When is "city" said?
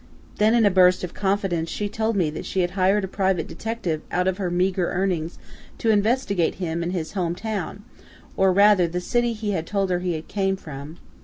8.99-9.33